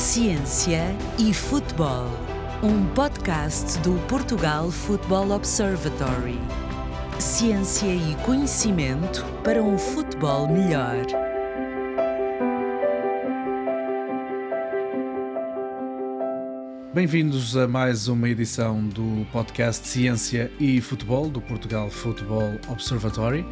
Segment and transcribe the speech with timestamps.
[0.00, 2.06] Ciência e Futebol,
[2.62, 6.40] um podcast do Portugal Football Observatory.
[7.18, 11.04] Ciência e conhecimento para um futebol melhor.
[16.92, 23.46] Bem-vindos a mais uma edição do podcast Ciência e Futebol do Portugal Football Observatory.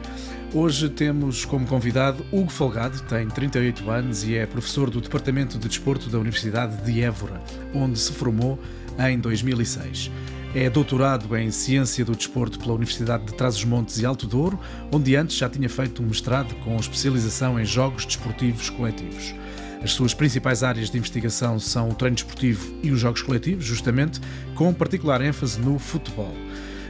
[0.53, 5.69] Hoje temos como convidado Hugo Folgado, tem 38 anos e é professor do Departamento de
[5.69, 7.41] Desporto da Universidade de Évora,
[7.73, 8.59] onde se formou
[8.99, 10.11] em 2006.
[10.53, 14.59] É doutorado em Ciência do Desporto pela Universidade de Trás-os-Montes e Alto Douro,
[14.91, 19.33] onde antes já tinha feito um mestrado com especialização em Jogos Desportivos Coletivos.
[19.83, 24.21] As suas principais áreas de investigação são o treino desportivo e os jogos coletivos, justamente,
[24.55, 26.35] com particular ênfase no futebol.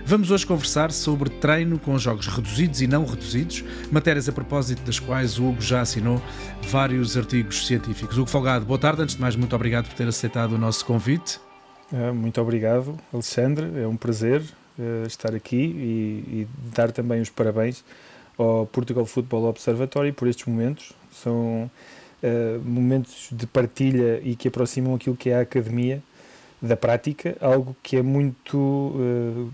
[0.06, 3.62] Vamos hoje conversar sobre treino com jogos reduzidos e não reduzidos,
[3.92, 6.18] matérias a propósito das quais o Hugo já assinou
[6.62, 8.16] vários artigos científicos.
[8.16, 9.02] Hugo Folgado, boa tarde.
[9.02, 11.38] Antes de mais, muito obrigado por ter aceitado o nosso convite.
[11.92, 13.82] Ah, muito obrigado, Alexandre.
[13.82, 14.40] É um prazer
[14.78, 17.84] uh, estar aqui e, e, dar também os parabéns
[18.38, 20.94] ao Portugal Football Observatory por estes momentos.
[21.10, 21.70] São
[22.22, 26.02] uh, momentos de partilha e que aproximam aquilo que é a academia
[26.60, 29.52] da prática, algo que é muito uh,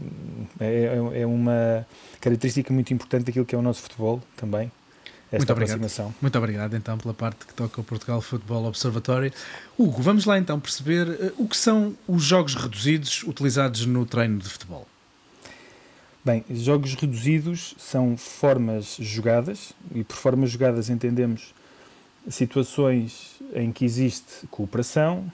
[0.59, 1.87] é, é, uma
[2.21, 4.73] característica muito importante daquilo que é o nosso futebol também.
[5.27, 6.07] Esta muito aproximação.
[6.07, 6.23] Obrigado.
[6.23, 9.33] Muito obrigado então pela parte que toca o Portugal Football Observatory.
[9.77, 14.39] Hugo, vamos lá então perceber uh, o que são os jogos reduzidos utilizados no treino
[14.39, 14.87] de futebol.
[16.25, 21.53] Bem, jogos reduzidos são formas jogadas, e por formas jogadas entendemos
[22.29, 25.31] situações em que existe cooperação,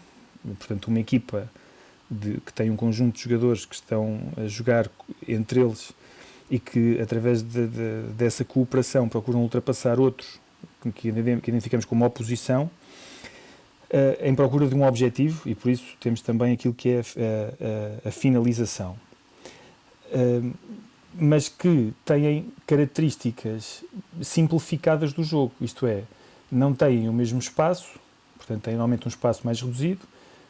[0.58, 1.50] portanto, uma equipa
[2.10, 4.90] de, que tem um conjunto de jogadores que estão a jogar
[5.26, 5.92] entre eles
[6.50, 10.40] e que, através de, de, dessa cooperação, procuram ultrapassar outros
[10.94, 16.52] que identificamos como oposição, uh, em procura de um objetivo, e por isso temos também
[16.52, 18.96] aquilo que é a, a, a finalização.
[20.06, 20.52] Uh,
[21.14, 23.84] mas que têm características
[24.22, 26.04] simplificadas do jogo, isto é,
[26.50, 27.98] não têm o mesmo espaço,
[28.36, 30.00] portanto, têm normalmente um espaço mais reduzido,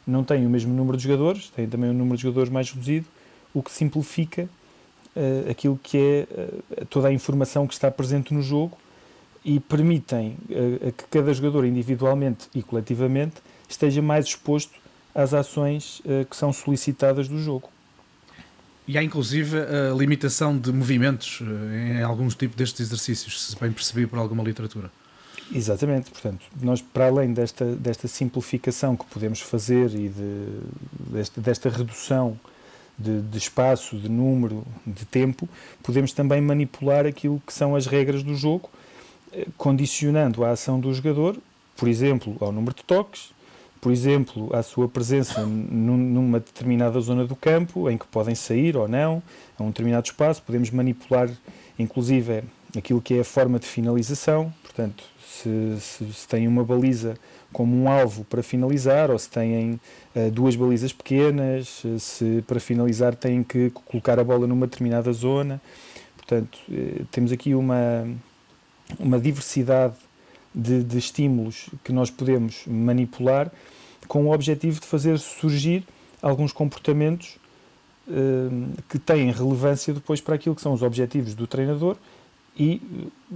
[0.05, 3.05] não têm o mesmo número de jogadores, têm também um número de jogadores mais reduzido,
[3.53, 4.49] o que simplifica
[5.15, 6.27] uh, aquilo que é
[6.81, 8.77] uh, toda a informação que está presente no jogo
[9.43, 13.35] e permitem uh, que cada jogador individualmente e coletivamente
[13.69, 14.79] esteja mais exposto
[15.13, 17.69] às ações que são solicitadas do jogo.
[18.87, 21.41] E há inclusive a limitação de movimentos
[21.97, 24.89] em alguns tipos destes exercícios, se bem percebi por alguma literatura.
[25.53, 30.47] Exatamente, portanto, nós para além desta, desta simplificação que podemos fazer e de,
[31.11, 32.39] desta, desta redução
[32.97, 35.49] de, de, espaço, de número, de tempo,
[35.83, 38.69] podemos também manipular aquilo que são as regras do jogo,
[39.33, 41.37] eh, condicionando a ação do jogador,
[41.75, 43.33] por exemplo, ao número de toques,
[43.81, 48.87] por exemplo, à sua presença numa determinada zona do campo, em que podem sair ou
[48.87, 49.23] não,
[49.57, 51.29] a um determinado espaço, podemos manipular,
[51.79, 52.43] inclusive,
[52.77, 55.03] aquilo que é a forma de finalização, portanto,
[55.41, 57.15] se, se, se têm uma baliza
[57.51, 59.79] como um alvo para finalizar, ou se têm
[60.15, 65.61] uh, duas balizas pequenas, se para finalizar têm que colocar a bola numa determinada zona.
[66.15, 68.07] Portanto, uh, temos aqui uma,
[68.99, 69.95] uma diversidade
[70.53, 73.51] de, de, estímulos que nós podemos manipular
[74.07, 75.83] com o objetivo de fazer surgir
[76.21, 77.37] alguns comportamentos
[78.07, 81.97] uh, que têm relevância depois para aquilo que são os objetivos do treinador
[82.57, 82.81] e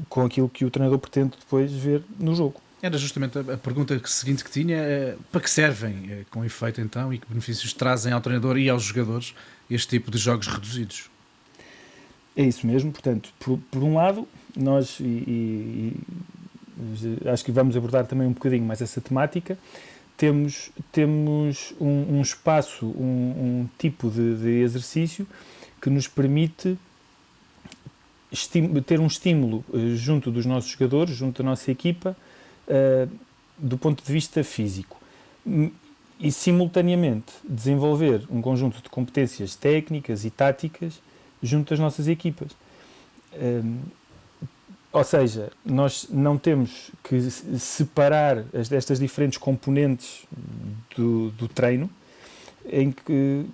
[0.09, 2.61] com aquilo que o treinador pretende depois ver no jogo.
[2.81, 7.13] Era justamente a pergunta seguinte que tinha: eh, para que servem, eh, com efeito então,
[7.13, 9.33] e que benefícios trazem ao treinador e aos jogadores
[9.69, 11.09] este tipo de jogos reduzidos?
[12.35, 15.93] É isso mesmo, portanto, por, por um lado, nós, e, e,
[17.31, 19.57] acho que vamos abordar também um bocadinho mais essa temática,
[20.17, 25.25] temos, temos um, um espaço, um, um tipo de, de exercício
[25.81, 26.77] que nos permite
[28.85, 32.15] ter um estímulo uh, junto dos nossos jogadores, junto da nossa equipa,
[32.67, 33.09] uh,
[33.57, 34.97] do ponto de vista físico.
[36.19, 41.01] E, simultaneamente, desenvolver um conjunto de competências técnicas e táticas
[41.41, 42.51] junto das nossas equipas.
[43.33, 43.79] Uh,
[44.91, 47.19] ou seja, nós não temos que
[47.59, 50.23] separar as, estas diferentes componentes
[50.95, 51.89] do, do treino,
[52.67, 53.45] em que,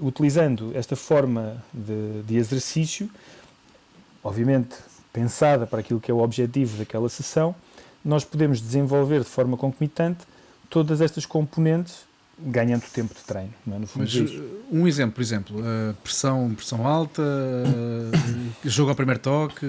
[0.00, 3.10] utilizando esta forma de, de exercício,
[4.24, 4.74] obviamente
[5.12, 7.54] pensada para aquilo que é o objetivo daquela sessão,
[8.04, 10.24] nós podemos desenvolver de forma concomitante
[10.68, 12.04] todas estas componentes
[12.38, 13.52] ganhando tempo de treino.
[13.68, 13.78] É?
[13.94, 14.40] Mas, é
[14.72, 19.64] um exemplo, por exemplo, uh, pressão, pressão alta, uh, jogo ao primeiro toque.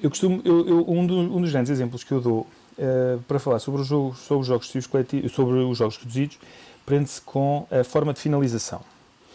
[0.00, 2.40] Eu costumo, eu, eu, um, do, um, dos grandes exemplos que eu dou
[2.78, 6.38] uh, para falar sobre, o jogo, sobre os jogos coletivos, sobre os jogos reduzidos,
[6.86, 8.80] prende-se com a forma de finalização.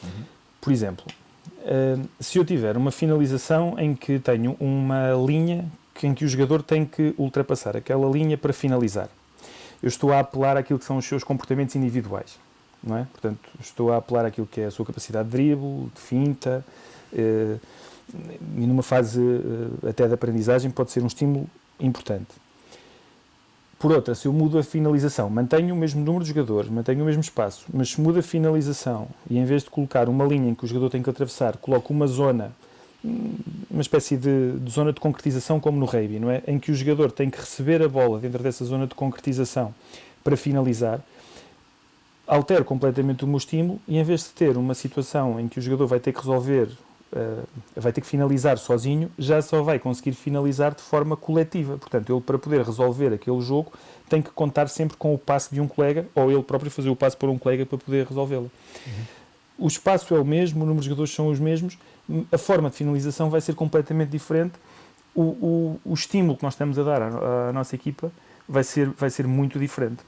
[0.04, 0.10] Uhum.
[0.60, 1.06] Por exemplo,
[1.66, 5.66] uh, se eu tiver uma finalização em que tenho uma linha
[6.04, 9.08] em que o jogador tem que ultrapassar aquela linha para finalizar,
[9.84, 12.40] eu estou a apelar àquilo que são os seus comportamentos individuais.
[12.84, 13.06] Não é?
[13.12, 16.66] Portanto, estou a apelar àquilo que é a sua capacidade de drible, de finta,
[17.14, 17.60] uh,
[18.58, 21.48] e numa fase uh, até de aprendizagem pode ser um estímulo
[21.80, 22.30] importante.
[23.82, 27.06] Por outra, se eu mudo a finalização, mantenho o mesmo número de jogadores, mantenho o
[27.06, 30.54] mesmo espaço, mas se mudo a finalização e em vez de colocar uma linha em
[30.54, 32.52] que o jogador tem que atravessar, coloco uma zona,
[33.04, 36.44] uma espécie de, de zona de concretização como no rugby, não é?
[36.46, 39.74] Em que o jogador tem que receber a bola dentro dessa zona de concretização
[40.24, 41.02] para finalizar,
[42.28, 45.62] altero completamente o meu estímulo e em vez de ter uma situação em que o
[45.62, 46.70] jogador vai ter que resolver
[47.14, 51.78] uh, vai ter que finalizar sozinho, já só vai conseguir finalizar de forma coletiva.
[51.78, 53.72] Portanto, ele para poder resolver aquele jogo
[54.10, 56.96] tem que contar sempre com o passe de um colega ou ele próprio fazer o
[56.96, 58.52] passe por um colega para poder resolvê-lo.
[58.86, 59.04] Uhum.
[59.60, 61.78] O espaço é o mesmo, o número de jogadores são os mesmos,
[62.32, 64.54] a forma de finalização vai ser completamente diferente.
[65.14, 68.12] O, o, o estímulo que nós estamos a dar à, à nossa equipa
[68.48, 70.04] vai ser, vai ser muito diferente.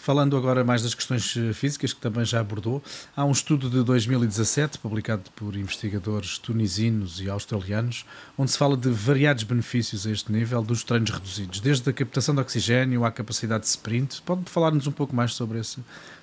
[0.00, 2.82] Falando agora mais das questões eh, físicas, que também já abordou,
[3.14, 8.06] há um estudo de 2017, publicado por investigadores tunisinos e australianos,
[8.38, 12.34] onde se fala de variados benefícios a este nível dos treinos reduzidos, desde a captação
[12.34, 14.22] de oxigênio à capacidade de sprint.
[14.22, 15.80] Pode falar-nos um pouco mais sobre esse,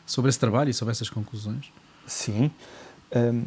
[0.08, 1.72] sobre esse trabalho e sobre essas conclusões?
[2.08, 2.50] Sim.
[3.16, 3.44] Um,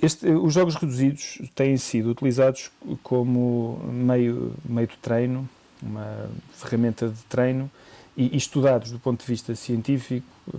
[0.00, 2.70] este, os jogos reduzidos têm sido utilizados
[3.02, 5.48] como meio, meio de treino,
[5.82, 7.68] uma ferramenta de treino
[8.16, 10.56] e, estudados do ponto de vista científico eh,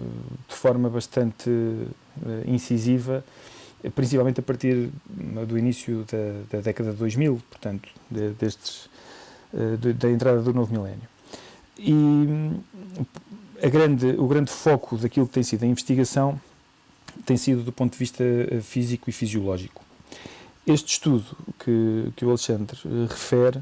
[0.47, 3.23] de forma bastante eh, incisiva,
[3.93, 4.89] principalmente a partir
[5.47, 8.89] do início da, da década de 2000, portanto, de, destes,
[9.53, 11.07] eh, de, da entrada do novo milénio.
[11.77, 16.39] E grande, o grande foco daquilo que tem sido a investigação
[17.25, 18.23] tem sido do ponto de vista
[18.61, 19.83] físico e fisiológico.
[20.67, 21.25] Este estudo
[21.59, 23.61] que, que o Alexandre refere,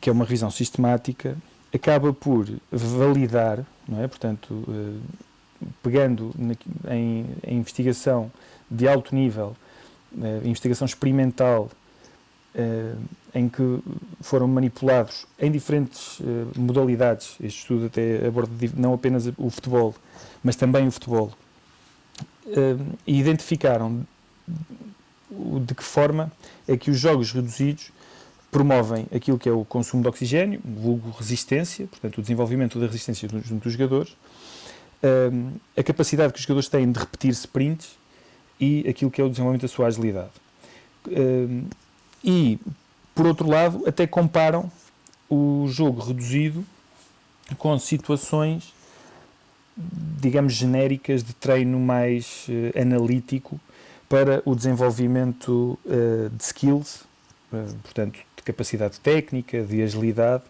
[0.00, 1.36] que é uma revisão sistemática,
[1.72, 4.08] acaba por validar, não é?
[4.08, 6.34] Portanto, eh, pegando
[6.90, 8.30] em, em investigação
[8.70, 9.56] de alto nível,
[10.20, 11.70] eh, investigação experimental,
[12.54, 12.94] eh,
[13.34, 13.80] em que
[14.22, 16.18] foram manipulados em diferentes
[16.56, 19.94] modalidades, este estudo até aborda não apenas o futebol,
[20.42, 21.30] mas também o futebol,
[23.06, 24.06] e identificaram
[25.30, 26.32] de que forma
[26.66, 27.92] é que os jogos reduzidos
[28.50, 33.28] promovem aquilo que é o consumo de oxigênio, vulgo resistência, portanto, o desenvolvimento da resistência
[33.28, 34.16] junto dos jogadores,
[35.02, 37.96] um, a capacidade que os jogadores têm de repetir sprints
[38.58, 40.30] e aquilo que é o desenvolvimento da sua agilidade.
[41.06, 41.66] Um,
[42.24, 42.58] e,
[43.14, 44.70] por outro lado, até comparam
[45.28, 46.64] o jogo reduzido
[47.58, 48.74] com situações,
[49.76, 53.60] digamos, genéricas de treino mais uh, analítico
[54.08, 57.02] para o desenvolvimento uh, de skills,
[57.52, 57.76] uh,
[58.38, 60.44] portanto, capacidade técnica, de agilidade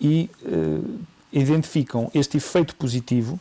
[0.00, 0.98] e uh,
[1.32, 3.38] identificam este efeito positivo,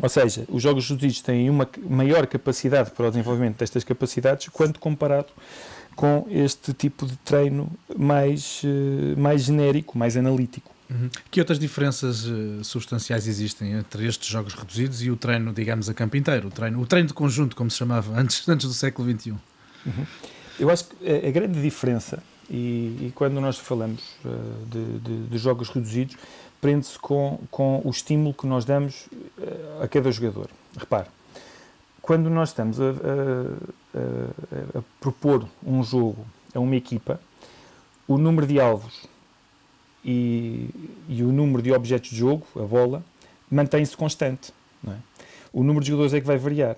[0.00, 4.78] ou seja, os jogos reduzidos têm uma maior capacidade para o desenvolvimento destas capacidades quando
[4.78, 5.28] comparado
[5.94, 10.74] com este tipo de treino mais, uh, mais genérico, mais analítico.
[10.88, 11.10] Uhum.
[11.30, 15.94] Que outras diferenças uh, substanciais existem entre estes jogos reduzidos e o treino, digamos, a
[15.94, 16.48] campo inteiro?
[16.48, 19.30] O treino, o treino de conjunto, como se chamava antes, antes do século XXI?
[19.30, 20.06] Uhum.
[20.60, 25.26] Eu acho que a, a grande diferença e, e quando nós falamos uh, de, de,
[25.26, 26.16] de, jogos reduzidos,
[26.60, 30.48] prende-se com, com o estímulo que nós damos uh, a cada jogador.
[30.76, 31.08] Repare,
[32.00, 36.24] quando nós estamos a, a, a, a, propor um jogo
[36.54, 37.20] a uma equipa,
[38.06, 39.06] o número de alvos
[40.04, 40.70] e,
[41.08, 43.04] e o número de objetos de jogo, a bola,
[43.50, 44.52] mantém-se constante.
[44.86, 44.94] É?
[45.52, 46.76] O número de jogadores é que vai variar.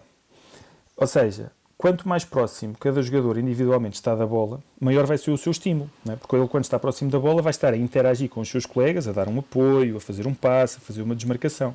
[0.96, 5.38] Ou seja, quanto mais próximo cada jogador individualmente está da bola, maior vai ser o
[5.38, 5.88] seu estímulo.
[6.08, 6.16] É?
[6.16, 9.06] Porque ele, quando está próximo da bola, vai estar a interagir com os seus colegas,
[9.06, 11.74] a dar um apoio, a fazer um passe, a fazer uma desmarcação.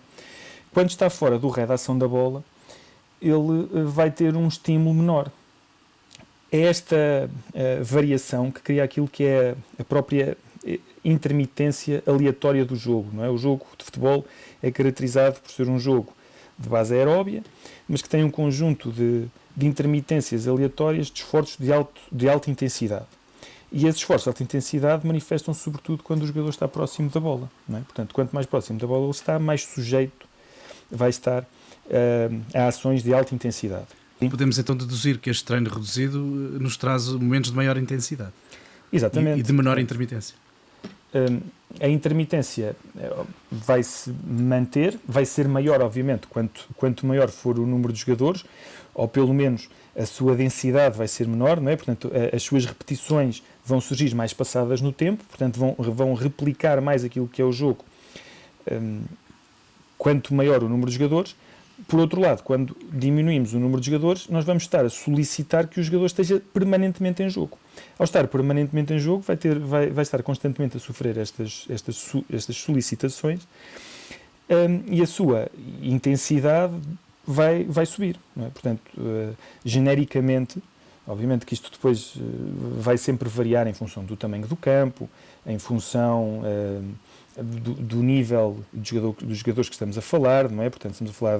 [0.73, 2.43] Quando está fora do ré da bola,
[3.21, 5.31] ele eh, vai ter um estímulo menor.
[6.51, 12.75] É esta uh, variação que cria aquilo que é a própria eh, intermitência aleatória do
[12.75, 13.09] jogo.
[13.11, 13.29] Não é?
[13.29, 14.25] O jogo de futebol
[14.61, 16.13] é caracterizado por ser um jogo
[16.59, 17.43] de base aeróbia,
[17.87, 22.49] mas que tem um conjunto de de intermitências aleatórias de esforços de, alto, de alta
[22.49, 23.05] intensidade.
[23.71, 27.49] E esses esforços de alta intensidade manifestam-se sobretudo quando o jogador está próximo da bola.
[27.69, 27.79] É?
[27.79, 30.27] Portanto, quanto mais próximo da bola ele está, mais sujeito
[30.91, 33.87] vai estar uh, a ações de alta intensidade.
[34.29, 38.31] Podemos então deduzir que este treino reduzido eh, nos traz momentos de maior intensidade.
[38.91, 39.41] Exatamente.
[39.41, 40.35] E, de menor intermitência.
[41.13, 41.41] um,
[41.81, 47.65] a intermitência eh, vai se manter, vai ser maior, obviamente, quanto, quanto maior for o
[47.65, 48.45] número de jogadores,
[48.93, 51.75] ou pelo menos a sua densidade vai ser menor, não é?
[51.75, 57.03] Portanto, as suas repetições vão surgir mais passadas no tempo, portanto, vão, vão replicar mais
[57.03, 57.85] aquilo que é o jogo.
[58.71, 59.01] Um,
[59.97, 61.35] quanto maior o número de jogadores,
[61.87, 65.79] por outro lado, quando diminuímos o número de jogadores, nós vamos estar a solicitar que
[65.79, 67.57] o jogador esteja permanentemente em jogo.
[67.97, 72.13] Ao estar permanentemente em jogo, vai, ter, vai, vai estar constantemente a sofrer estas, estas,
[72.31, 73.41] estas solicitações
[74.49, 75.49] um, e a sua
[75.81, 76.73] intensidade
[77.25, 78.19] vai, vai subir.
[78.37, 78.49] É?
[78.49, 80.61] Portanto, uh, genericamente,
[81.07, 82.21] obviamente que isto depois uh,
[82.79, 85.09] vai sempre variar em função do tamanho do campo,
[85.45, 86.41] em função.
[86.41, 90.69] Uh, do, do, nível de jogador, dos jogadores que estamos a falar, não é?
[90.69, 91.39] Portanto, estamos a falar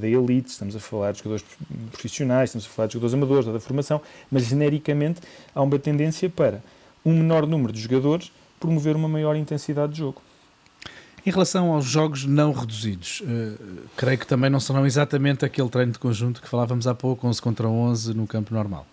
[0.00, 1.44] da elite, estamos a falar de jogadores
[1.92, 4.00] profissionais, estamos a falar de jogadores amadores, da formação,
[4.30, 5.20] mas genericamente
[5.54, 6.62] há uma tendência para
[7.04, 10.22] um menor número de jogadores promover uma maior intensidade de jogo.
[11.24, 15.92] Em relação aos jogos não reduzidos, uh, creio que também não serão exatamente aquele treino
[15.92, 18.86] de conjunto que falávamos há pouco, 11 contra 11 no campo normal.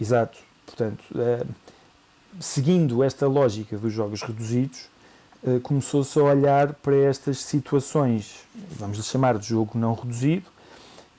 [0.00, 0.38] Exato.
[0.64, 1.46] Portanto, uh,
[2.38, 4.88] seguindo esta lógica dos jogos reduzidos,
[5.42, 8.40] eh, começou-se a olhar para estas situações,
[8.72, 10.44] vamos chamar de jogo não reduzido,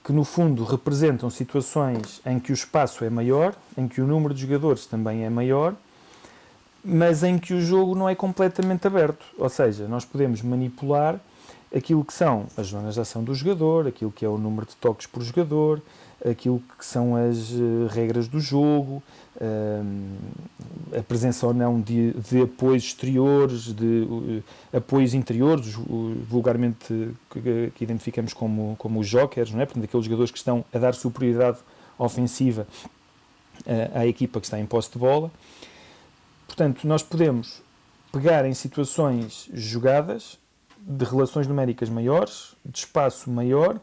[0.04, 4.34] que no fundo representam situações em que o espaço é maior, em que o número
[4.34, 5.76] de jogadores também é maior,
[6.84, 9.26] mas em que o jogo não é completamente aberto.
[9.38, 11.20] Ou seja, nós podemos manipular
[11.76, 14.76] aquilo que são as zonas de ação do jogador, aquilo que é o número de
[14.76, 15.82] toques por jogador,
[16.30, 19.02] aquilo que são as uh, regras do jogo,
[19.38, 24.44] uh, a presença ou não de, de apoios exteriores, de uh,
[24.76, 25.74] apoios interiores,
[26.30, 29.66] vulgarmente que, que, identificamos como, como os jokers, não é?
[29.66, 31.58] Portanto, aqueles jogadores que estão a dar superioridade
[31.98, 32.68] ofensiva
[33.94, 35.32] à equipa que está em posse de bola.
[36.52, 37.62] Portanto, nós podemos
[38.12, 40.38] pegar em situações jogadas
[40.78, 43.80] de relações numéricas maiores, de espaço maior,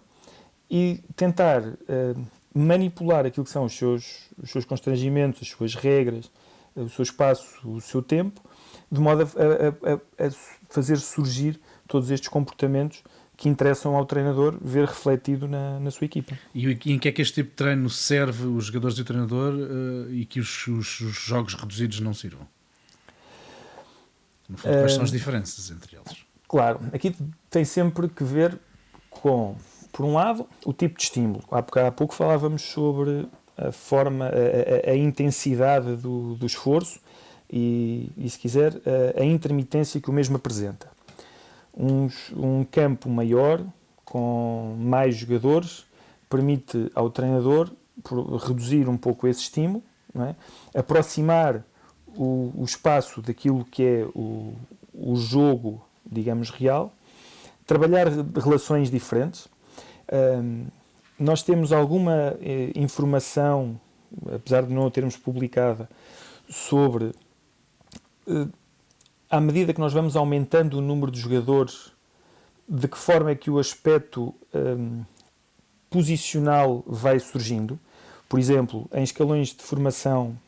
[0.70, 6.30] e tentar uh, manipular aquilo que são os seus, os seus constrangimentos, as suas regras,
[6.76, 8.38] eh, o seu espaço, o seu tempo,
[8.92, 10.30] de modo a, a, a,
[10.68, 13.02] fazer surgir todos estes comportamentos
[13.34, 16.38] que interessam ao treinador ver refletido na, na sua equipa.
[16.54, 19.54] E, em que é que este tipo de treino serve os jogadores e o treinador
[19.54, 22.46] uh, e que os, os, os, jogos reduzidos não sirvam?
[24.49, 26.25] No fundo, quais são as diferenças entre eles?
[26.49, 27.14] Claro, aqui
[27.50, 28.59] tem sempre que ver
[29.11, 29.55] com
[29.93, 31.43] por um lado, o tipo de estímulo.
[31.50, 33.26] Há pouco, há pouco falávamos sobre
[33.57, 37.00] a forma, a, a, a intensidade do, do esforço
[37.50, 38.75] e, e, se quiser,
[39.17, 40.88] a, a, intermitência que o mesmo apresenta.
[41.76, 43.64] Um, um campo maior,
[44.05, 45.85] com mais jogadores,
[46.28, 47.71] permite ao treinador
[48.47, 49.83] reduzir um pouco esse estímulo,
[50.14, 50.35] é?
[50.78, 51.64] aproximar
[52.18, 54.52] o, o, espaço daquilo que é o,
[54.92, 56.92] o jogo, digamos, real,
[57.66, 59.48] trabalhar relações diferentes
[61.18, 63.78] nós temos alguma eh, informação,
[64.32, 65.88] apesar de não a termos publicada,
[66.48, 67.12] sobre
[68.26, 68.46] eh,
[69.28, 71.92] à medida que nós vamos aumentando o número de jogadores,
[72.68, 75.02] de que forma é que o aspecto um,
[75.90, 77.78] posicional vai surgindo.
[78.28, 80.38] Por exemplo, em escalões de formação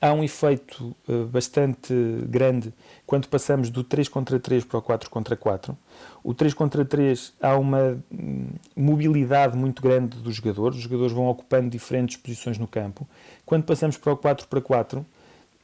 [0.00, 1.94] há um efeito uh, bastante
[2.28, 2.72] grande
[3.06, 5.76] quando passamos do 3 contra 3 para o 4 contra 4.
[6.22, 11.26] O 3 contra 3 há uma hum, mobilidade muito grande dos jogadores, os jogadores vão
[11.26, 13.06] ocupando diferentes posições no campo.
[13.44, 15.04] Quando passamos para o 4 para 4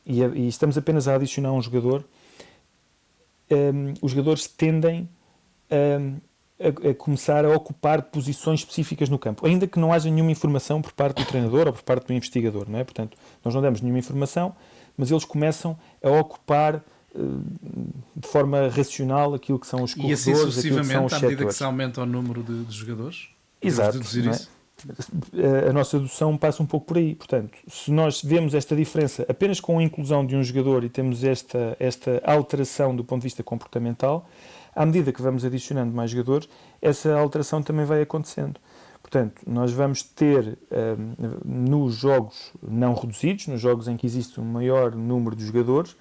[0.07, 2.05] e, e estamos apenas a adicionar um jogador,
[3.51, 5.09] um, os jogadores tendem
[5.71, 6.17] um,
[6.61, 10.83] a, a, começar a ocupar posições específicas no campo, ainda que não haja nenhuma informação
[10.83, 12.85] por parte do treinador ou por parte do investigador, não é?
[12.85, 14.55] Portanto, nós não damos nenhuma informação,
[14.97, 16.83] mas eles começam a ocupar
[17.15, 17.21] eh,
[18.17, 21.47] de forma racional aquilo que são os corredores, e assim sucessivamente, à medida setores.
[21.47, 23.29] que se aumenta o número de, de jogadores?
[23.63, 23.99] Exato.
[25.35, 25.69] É?
[25.69, 27.15] A nossa dedução passa um pouco por aí.
[27.15, 31.25] Portanto, se nós vemos esta diferença apenas com a inclusão de um jogador e temos
[31.25, 34.29] esta, esta alteração do ponto de vista comportamental,
[34.75, 36.49] à medida que vamos adicionando mais jogadores,
[36.81, 38.61] essa alteração também vai acontecendo.
[39.01, 44.45] Portanto, nós vamos ter um, nos jogos não reduzidos, nos jogos em que existe um
[44.45, 45.97] maior número de jogadores,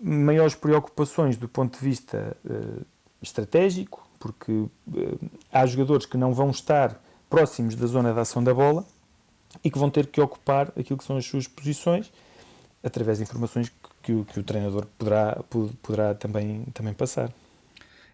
[0.00, 2.84] maiores preocupações do ponto de vista uh,
[3.22, 4.70] estratégico, porque uh,
[5.50, 7.00] há jogadores que não vão estar
[7.30, 8.84] próximos da zona de ação da bola
[9.64, 12.12] e que vão ter que ocupar aquilo que são as suas posições
[12.82, 15.42] através de informações que, que, o, que o treinador poderá,
[15.80, 17.32] poderá também, também passar.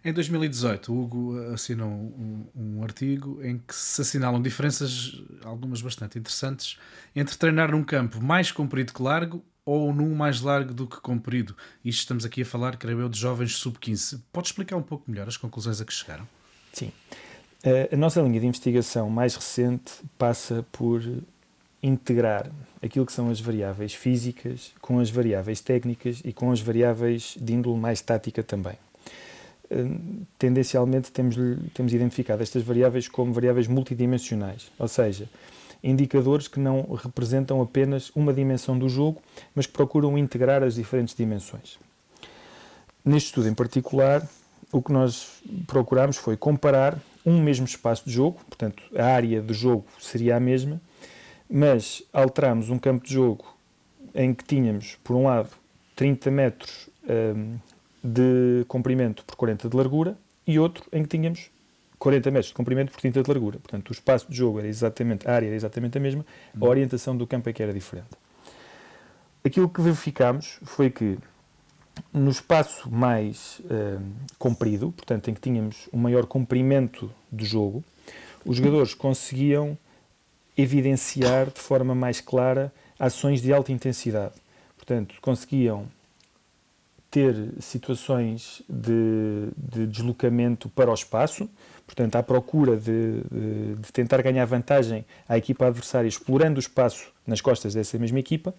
[0.03, 6.17] Em 2018, o Hugo assinou um, um, artigo em que se assinalam diferenças, algumas bastante
[6.17, 6.77] interessantes,
[7.13, 11.55] entre treinar num campo mais comprido que largo ou num mais largo do que comprido?
[11.83, 14.21] Isto estamos aqui a falar, creio eu, de jovens sub-15.
[14.31, 16.27] Pode explicar um pouco melhor as conclusões a que chegaram?
[16.71, 16.91] Sim.
[17.91, 21.03] A nossa linha de investigação mais recente passa por
[21.83, 22.49] integrar
[22.81, 27.53] aquilo que são as variáveis físicas com as variáveis técnicas e com as variáveis de
[27.53, 28.77] índole mais tática também.
[29.71, 31.35] Hum, tendencialmente temos,
[31.75, 35.29] temos identificado estas variáveis como variáveis multidimensionais, ou seja,
[35.83, 39.21] indicadores que não representam apenas uma dimensão do jogo,
[39.53, 41.77] mas que procuram integrar as diferentes dimensões.
[43.05, 44.27] Neste estudo em particular,
[44.71, 49.53] o que nós procuramos foi comparar um mesmo espaço de jogo, portanto, a área do
[49.53, 50.81] jogo seria a mesma,
[51.49, 53.45] mas alterámos um campo de jogo
[54.13, 55.49] em que tínhamos, por um lado,
[55.95, 57.57] 30 metros um,
[58.03, 61.51] de comprimento por 40 de largura e outro em que tínhamos
[61.97, 63.59] 40 metros de comprimento por 30 de largura.
[63.59, 66.69] Portanto, o espaço de jogo era exatamente, a área era exatamente a mesma, a uhum.
[66.69, 68.07] orientação do campo é que era diferente.
[69.43, 71.17] Aquilo que verificámos foi que
[72.13, 74.01] no espaço mais uh,
[74.37, 77.83] comprido, portanto, em que tínhamos um maior comprimento de jogo,
[78.45, 79.77] os jogadores conseguiam
[80.57, 84.35] evidenciar de forma mais clara ações de alta intensidade.
[84.77, 85.87] Portanto, conseguiam
[87.09, 91.49] ter situações de, de deslocamento para o espaço,
[91.85, 97.11] portanto, à procura de, de, de, tentar ganhar vantagem à equipa adversária, explorando o espaço
[97.25, 98.53] nas costas dessa mesma equipa,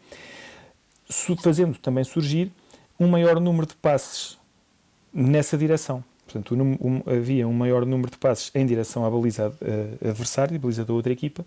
[1.43, 2.51] fazendo também surgir
[2.99, 4.39] um maior número de passes
[5.13, 6.03] nessa direção.
[6.25, 10.57] Portanto, um, um, havia um maior número de passes em direção à baliza uh, adversária,
[10.57, 11.45] à baliza da outra equipa,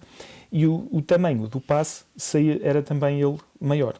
[0.52, 3.96] e o, o tamanho do passe saía, era também ele maior.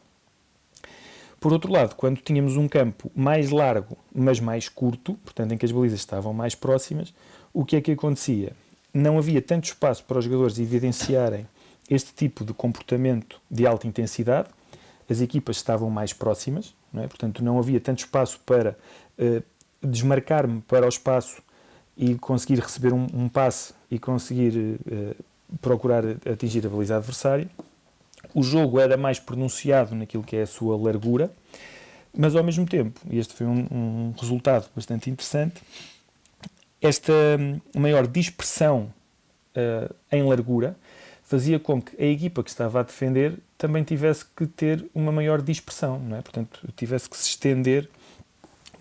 [1.44, 5.66] Por outro lado, quando tínhamos um campo mais largo, mas mais curto, portanto, em que
[5.66, 7.14] as balizas estavam mais próximas,
[7.54, 8.54] o que é que acontecia?
[8.94, 11.46] Não havia tanto espaço para os jogadores evidenciarem
[11.90, 14.48] este tipo de comportamento de alta intensidade,
[15.10, 17.08] as equipas estavam mais próximas, não é?
[17.10, 18.78] portanto, não havia tanto espaço para
[19.20, 19.44] uh,
[19.86, 21.44] desmarcar-me para o espaço
[21.98, 25.16] e conseguir receber um, um passe e conseguir uh,
[25.62, 27.50] procurar atingir a baliza adversária.
[28.34, 31.32] O jogo era mais pronunciado naquilo que é a sua largura,
[32.16, 35.62] mas ao mesmo tempo, e este foi um, um resultado bastante interessante,
[36.82, 37.14] esta
[37.76, 38.94] maior dispersão
[39.56, 40.76] uh, em largura
[41.24, 45.42] fazia com que a equipa que estava a defender também tivesse que ter uma maior
[45.42, 46.22] dispersão, não é?
[46.22, 47.90] portanto, tivesse que se estender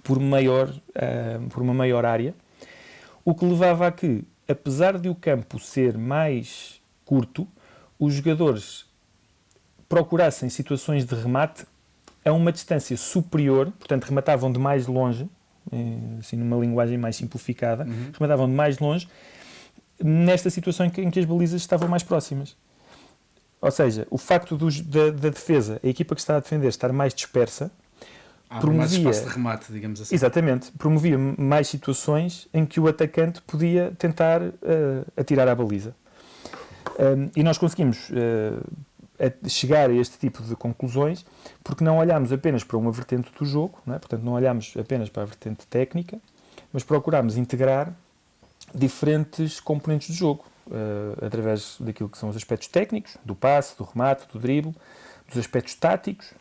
[0.02, 2.34] por, maior, uh, por uma maior área,
[3.24, 7.46] o que levava a que, apesar de o campo ser mais curto,
[7.98, 8.84] os jogadores
[9.92, 11.66] procurassem situações de remate
[12.24, 15.28] a uma distância superior, portanto, rematavam de mais longe,
[15.70, 18.10] eh, assim numa linguagem mais simplificada, uhum.
[18.14, 19.06] rematavam de mais longe,
[20.02, 22.56] nesta situação em que, em que, as balizas estavam mais próximas.
[23.60, 26.90] Ou seja, o facto dos, da, da, defesa, a equipa que está a defender, estar
[26.90, 27.70] mais dispersa,
[28.48, 30.14] Há promovia, mais espaço de remate, digamos assim.
[30.14, 34.52] Exatamente, promovia mais situações em que o atacante podia tentar uh,
[35.18, 35.94] atirar à baliza.
[36.98, 38.62] Um, e nós conseguimos uh,
[39.18, 41.24] a chegar a este tipo de conclusões
[41.62, 43.98] porque não olhamos apenas para uma vertente do jogo, não é?
[43.98, 46.18] portanto, não olhamos apenas para a vertente técnica,
[46.72, 47.94] mas procuramos integrar
[48.74, 53.84] diferentes componentes do jogo, uh, através daquilo que são os aspectos técnicos, do passe, do
[53.84, 54.74] remate, do drible,
[55.28, 56.34] dos aspectos táticos,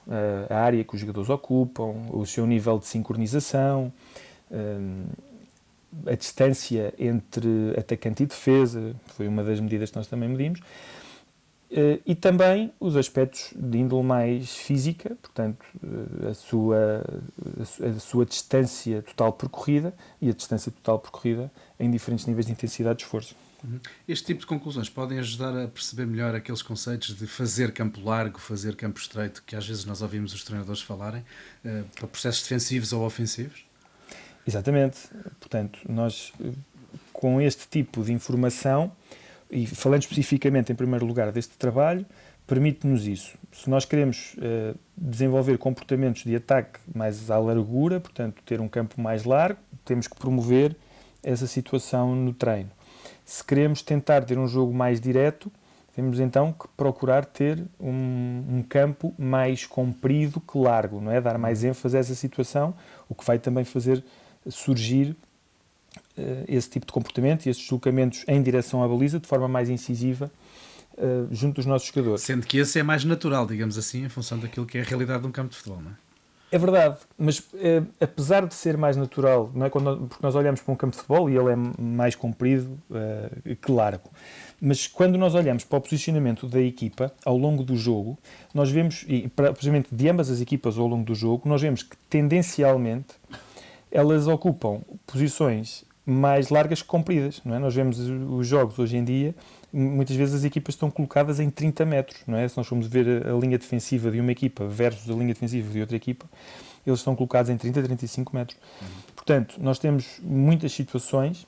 [0.50, 3.94] a área que os jogadores ocupam, o seu nível de sincronização,
[6.06, 10.60] a distância entre atacante e defesa, foi uma das medidas que nós também medimos,
[12.06, 15.66] e também os aspectos de índole mais física, portanto,
[16.30, 17.04] a sua,
[17.60, 22.98] a sua distância total percorrida e a distância total percorrida em diferentes níveis de intensidade
[22.98, 23.36] de esforço.
[23.64, 23.80] Uhum.
[24.08, 28.40] Este tipo de conclusões podem ajudar a perceber melhor aqueles conceitos de fazer campo largo,
[28.40, 31.22] fazer campo estreito, que às vezes nós ouvimos os treinadores falarem,
[31.64, 33.64] uh, para processos defensivos ou ofensivos?
[34.46, 34.98] Exatamente.
[35.40, 36.34] Portanto, nós
[37.14, 38.92] com este tipo de informação,
[39.52, 42.06] e falando especificamente em primeiro lugar deste trabalho,
[42.48, 43.38] permite-nos isso.
[43.52, 49.00] Se nós queremos uh, desenvolver comportamentos de ataque mais à largura, portanto, ter um campo
[49.00, 50.76] mais largo, temos que promover
[51.22, 52.72] essa situação no treino.
[53.26, 55.52] Se queremos tentar ter um jogo mais direto,
[55.94, 61.20] temos então que procurar ter um, um, campo mais comprido que largo, não é?
[61.20, 62.74] Dar mais ênfase a essa situação,
[63.10, 64.04] o que vai também fazer
[64.50, 65.16] surgir
[66.48, 70.32] esse tipo de comportamento e esses deslocamentos em direção à baliza de forma mais incisiva
[70.98, 72.22] uh, junto dos nossos jogadores.
[72.22, 75.22] Sendo que esse é mais natural, digamos assim, em função daquilo que é a realidade
[75.22, 75.94] de um campo de futebol, não é?
[76.54, 79.70] É verdade, mas é, apesar de ser mais natural, não é?
[79.70, 82.78] Quando, porque nós olhamos para um campo de futebol e ele é mais comprido
[83.62, 84.10] que largo.
[84.60, 88.20] Mas quando nós olhamos para o posicionamento da equipa ao longo do jogo,
[88.54, 91.96] nós vemos, e precisamente de ambas as equipas ao longo do jogo, nós vemos que
[92.10, 93.16] tendencialmente
[93.90, 97.42] elas ocupam posições mais largas que compridas.
[97.46, 97.60] Não é?
[97.60, 99.36] Nós vemos os jogos hoje em dia,
[99.72, 102.22] muitas vezes as equipas estão colocadas em 30 metros.
[102.28, 102.48] Não é?
[102.48, 105.82] Se nós formos ver a linha defensiva de uma equipa versus a linha defensiva de
[105.82, 106.26] outra equipa,
[106.86, 108.58] eles estão colocados em 30 a 35 metros.
[108.82, 108.88] Uhum.
[109.16, 111.46] Portanto, nós temos muitas situações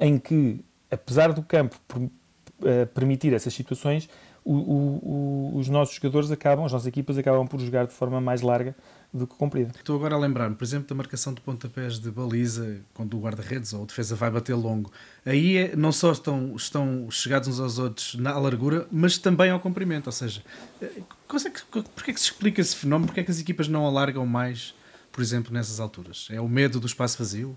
[0.00, 4.08] em que, apesar do campo uh, permitir essas situações,
[4.44, 8.20] o, o, o, os nossos jogadores acabam, as nossas equipas acabam por jogar de forma
[8.20, 8.74] mais larga
[9.12, 9.72] do que comprida.
[9.76, 13.72] Estou agora a lembrar-me, por exemplo, da marcação de pontapés de baliza, quando o guarda-redes
[13.74, 14.90] ou a defesa vai bater longo.
[15.26, 19.60] Aí é, não só estão, estão chegados uns aos outros na largura, mas também ao
[19.60, 20.06] comprimento.
[20.06, 20.42] Ou seja,
[20.80, 23.08] é que, porquê é que se explica esse fenómeno?
[23.08, 24.74] Porquê é que as equipas não alargam mais,
[25.10, 26.28] por exemplo, nessas alturas?
[26.30, 27.56] É o medo do espaço vazio?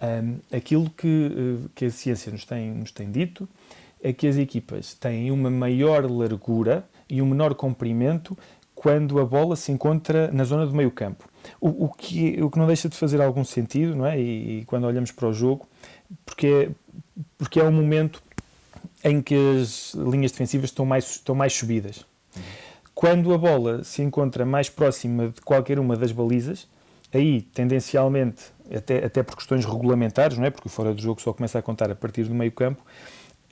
[0.00, 3.48] Um, aquilo que, eh, que a ciência nos tem, nos tem dito
[4.02, 8.36] é que as equipas têm uma maior largura e um menor comprimento
[8.82, 11.28] quando a bola se encontra na zona do meio campo.
[11.60, 14.20] O, o, que, o que não deixa de fazer algum sentido, não é?
[14.20, 15.68] E, e, quando olhamos para o jogo,
[16.26, 16.70] porque é,
[17.38, 18.20] porque é um momento
[19.04, 22.04] em que as linhas defensivas estão mais, estão mais subidas.
[22.92, 26.66] Quando a bola se encontra mais próxima de qualquer uma das balizas,
[27.14, 28.42] aí tendencialmente,
[28.76, 30.50] até, até por questões regulamentares, não é?
[30.50, 32.82] porque fora do jogo só começa a contar a partir do meio campo,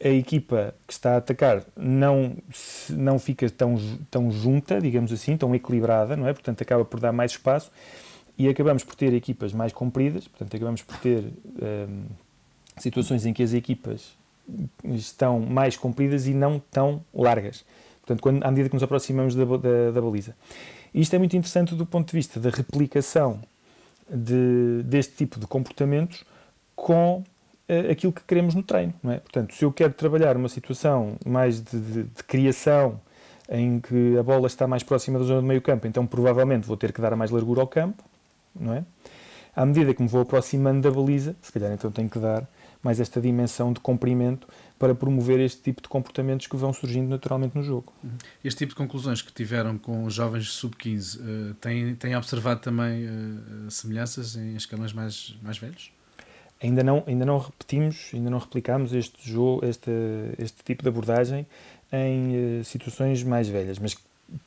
[0.03, 2.37] a equipa que está a atacar não,
[2.89, 3.77] não fica tão,
[4.11, 6.33] tão junta, digamos assim, tão equilibrada, não é?
[6.33, 7.71] Portanto, acaba por dar mais espaço
[8.39, 11.25] e acabamos por ter equipas mais compridas, portanto, acabamos por ter
[11.63, 12.05] um,
[12.79, 14.17] situações em que as equipas
[14.85, 17.65] estão mais compridas e não tão largas.
[18.01, 20.35] Portanto, quando, à medida que nos aproximamos da, da, da baliza.
[20.95, 23.41] isto é muito interessante do ponto de vista da replicação
[24.09, 26.25] de, deste tipo de comportamentos
[26.75, 27.23] com
[27.91, 28.95] aquilo que queremos no treino.
[29.05, 29.19] É?
[29.19, 33.01] Portanto, se eu quero trabalhar uma situação mais de, de, de, criação,
[33.49, 36.77] em que a bola está mais próxima da zona do meio campo, então provavelmente vou
[36.77, 38.03] ter que dar mais largura ao campo,
[38.55, 38.85] não é?
[39.55, 42.49] À medida que me vou aproximando da baliza, se calhar então tenho que dar
[42.83, 47.55] mais esta dimensão de comprimento para promover este tipo de comportamentos que vão surgindo naturalmente
[47.55, 47.93] no jogo.
[48.03, 48.11] Uhum.
[48.43, 51.55] Este tipo de conclusões que tiveram com os jovens sub-15, uh,
[51.99, 55.93] têm, observado também uh, semelhanças em escalões mais, mais velhos?
[56.63, 59.91] Ainda não, ainda não repetimos, ainda não replicamos este, jogo, este,
[60.39, 61.47] este tipo de abordagem
[61.93, 63.97] em uh, situações mais velhas, mas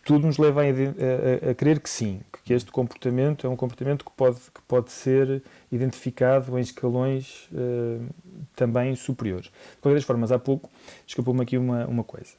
[0.06, 4.06] tudo nos leva a, a, a, crer que sim, que este comportamento é um comportamento
[4.06, 8.08] que pode, que pode ser identificado em escalões uh,
[8.56, 9.48] também superiores.
[9.48, 10.70] De qualquer das formas, há pouco
[11.06, 12.34] escapou-me aqui uma, uma coisa,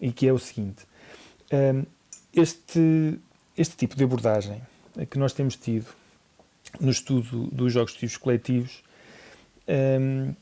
[0.00, 0.84] e que é o seguinte:
[1.52, 1.86] uh,
[2.34, 3.20] este,
[3.56, 4.60] este tipo de abordagem
[5.10, 5.86] que nós temos tido
[6.80, 8.87] no estudo dos jogos desportivos coletivos
[9.68, 10.34] um,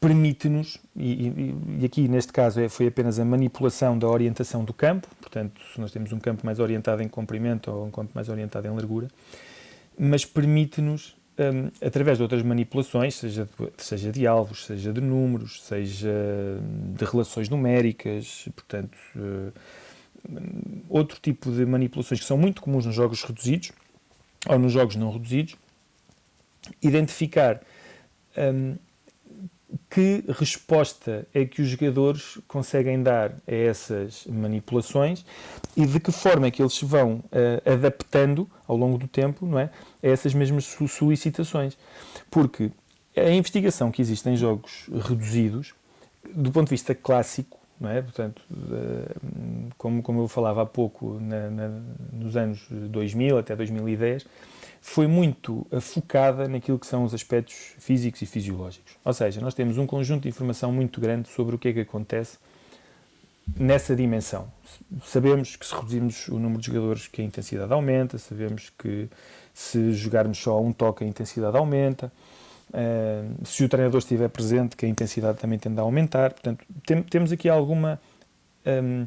[0.00, 5.08] permite-nos, e, e, aqui neste caso é, foi apenas a manipulação da orientação do campo,
[5.20, 8.66] portanto, se nós temos um campo mais orientado em comprimento ou um campo mais orientado
[8.66, 9.08] em largura,
[9.98, 15.62] mas permite-nos, um, através de outras manipulações, seja de, seja de alvos, seja de números,
[15.64, 16.12] seja
[16.96, 19.52] de relações numéricas, portanto, uh,
[20.88, 23.72] outro tipo de manipulações que são muito comuns nos jogos reduzidos
[24.48, 25.56] ou nos jogos não reduzidos,
[26.82, 27.60] identificar
[28.52, 28.76] um,
[29.90, 35.24] que resposta é que os jogadores conseguem dar a essas manipulações
[35.76, 39.46] e de que forma é que eles se vão uh, adaptando ao longo do tempo
[39.46, 39.70] não é,
[40.02, 41.76] a essas mesmas solicitações.
[42.30, 42.70] Porque
[43.16, 45.74] a investigação que existe em jogos reduzidos,
[46.34, 48.02] do ponto de vista clássico, não é?
[48.02, 51.68] Portanto, uh, como, como eu falava há pouco, na, na,
[52.12, 54.26] nos anos 2000 até 2010,
[54.80, 58.92] foi muito focada naquilo que são os aspectos físicos e fisiológicos.
[59.04, 61.80] Ou seja, nós temos um conjunto de informação muito grande sobre o que é que
[61.80, 62.38] acontece
[63.56, 64.48] nessa dimensão.
[65.04, 69.08] Sabemos que se reduzirmos o número de jogadores que a intensidade aumenta, sabemos que
[69.54, 72.12] se jogarmos só um toque a intensidade aumenta,
[72.70, 76.32] uh, se o treinador estiver presente que a intensidade também tende a aumentar.
[76.32, 78.00] Portanto, tem, temos aqui alguma
[78.66, 79.06] um,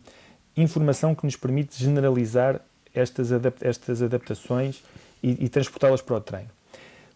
[0.57, 2.59] informação que nos permite generalizar
[2.93, 4.83] estas, adap estas adaptações
[5.21, 6.49] e, e transportá-las para o treino.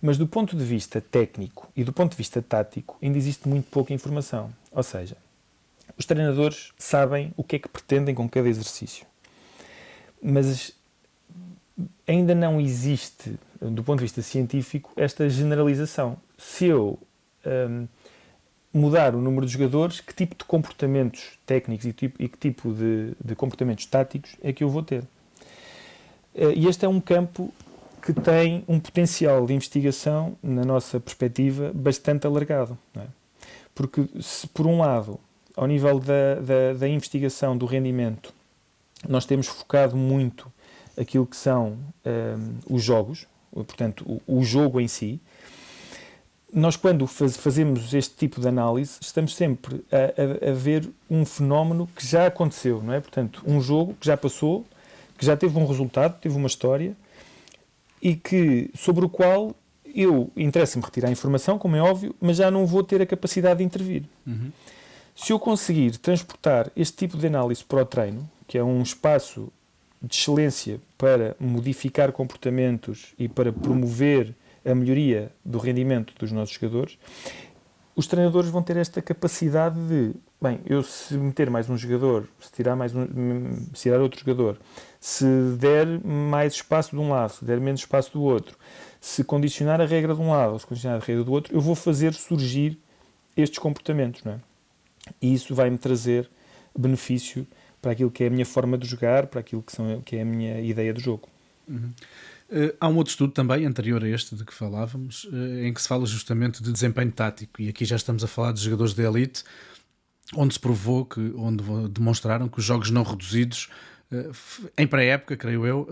[0.02, 3.70] Mas do ponto de vista técnico e do ponto de vista tático, ainda existe muito
[3.70, 4.54] pouca informação.
[4.72, 5.18] Ou seja,
[5.98, 9.06] os treinadores sabem o que é que pretendem com cada exercício.
[10.22, 10.74] Mas
[12.08, 16.18] ainda não existe, do ponto de vista científico, esta generalização.
[16.38, 17.00] Se eu
[17.46, 17.88] um,
[18.74, 22.74] mudar o número de jogadores, que tipo de comportamentos técnicos e, tipo, e que tipo
[22.74, 25.04] de, de comportamentos táticos é que eu vou ter?
[26.54, 27.54] e este é um campo
[28.06, 32.78] que tem um potencial de investigação, na nossa perspectiva, bastante alargado.
[32.96, 33.08] É?
[33.74, 35.20] Porque, se por um lado,
[35.58, 38.32] ao nível da, da, da, investigação do rendimento,
[39.10, 40.54] nós temos focado muito
[40.96, 45.20] aquilo que são um, os jogos, portanto, o, o, jogo em si.
[46.54, 51.26] Nós, quando faz, fazemos este tipo de análise, estamos sempre a, a, a, ver um
[51.26, 53.00] fenómeno que já aconteceu, não é?
[53.00, 54.64] Portanto, um jogo que já passou,
[55.18, 56.96] que já teve um resultado, teve uma história
[58.06, 59.56] e que sobre o qual
[59.96, 63.58] eu interessa-me retirar a informação, como é óbvio, mas já não vou ter a capacidade
[63.58, 64.04] de intervir.
[64.28, 64.52] Uhum.
[65.16, 69.52] Se eu conseguir transportar este tipo de análise para o treino, que é um espaço
[70.00, 77.00] de excelência para modificar comportamentos e para promover a melhoria do rendimento dos nossos jogadores,
[77.96, 82.52] os treinadores vão ter esta capacidade de, bem, eu se meter mais um jogador, se
[82.52, 83.08] tirar mais um,
[83.74, 84.60] se tirar outro jogador,
[85.06, 85.24] se
[85.60, 88.58] der mais espaço de um lado, se der menos espaço do outro,
[89.00, 91.62] se condicionar a regra de um lado ou se condicionar a regra do outro, eu
[91.62, 92.80] vou fazer surgir
[93.38, 94.40] estes comportamentos, não é?
[95.22, 96.28] E isso vai-me trazer
[96.76, 97.46] benefício
[97.80, 100.24] para aquilo que é a minha forma de jogar, para aquilo que, são, que é
[100.24, 101.30] a minha ideia de jogo.
[101.68, 101.92] Uhum.
[102.50, 105.84] Uh, há um outro estudo também, anterior a este de que falávamos, uh, em que
[105.84, 109.04] se fala justamente de desempenho tático, e aqui já estamos a falar de jogadores de
[109.04, 109.44] elite,
[110.34, 113.70] onde se provou que, onde demonstraram que os jogos não reduzidos,
[114.78, 115.88] em pré-época, creio eu,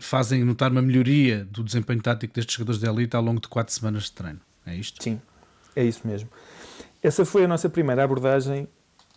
[0.00, 3.72] fazem notar uma melhoria do desempenho tático destes jogadores de elite ao longo de quatro
[3.72, 4.40] semanas de treino.
[4.66, 5.02] É isto?
[5.02, 5.20] Sim,
[5.74, 6.28] é isso mesmo.
[7.02, 8.66] Essa foi a nossa primeira abordagem,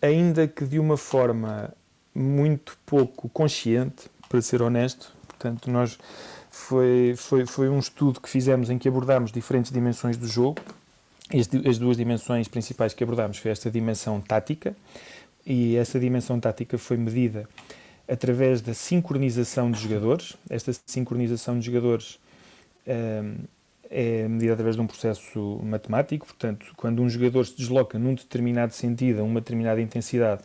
[0.02, 1.74] ainda que de uma forma
[2.14, 5.98] muito pouco consciente, para ser honesto, Portanto, nós
[6.50, 10.60] foi, foi, foi um estudo que fizemos em que abordámos diferentes dimensões do jogo.
[11.68, 14.76] As duas dimensões principais que abordámos foi esta dimensão tática,
[15.48, 17.48] e essa dimensão tática foi medida
[18.06, 20.36] através da sincronização de jogadores.
[20.50, 22.20] Esta sincronização de jogadores
[22.86, 23.46] um,
[23.90, 28.74] é medida através de um processo matemático, portanto, quando um jogador se desloca num determinado
[28.74, 30.44] sentido, a uma determinada intensidade,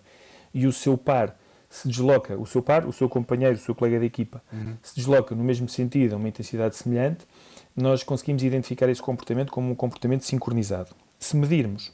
[0.54, 1.36] e o seu par
[1.68, 4.76] se desloca, o seu par, o seu companheiro, o seu colega de equipa, uhum.
[4.80, 7.26] se desloca no mesmo sentido, a uma intensidade semelhante,
[7.74, 10.94] nós conseguimos identificar esse comportamento como um comportamento sincronizado.
[11.18, 11.92] Se medirmos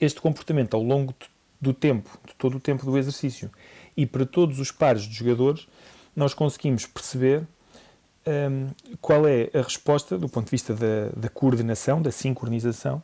[0.00, 1.14] este comportamento ao longo
[1.60, 3.50] do tempo, de todo o tempo do exercício,
[3.96, 5.66] e para todos os pares de jogadores,
[6.14, 7.46] nós conseguimos perceber
[8.26, 8.68] um,
[9.00, 13.02] qual é a resposta, do ponto de vista da, da coordenação, da sincronização,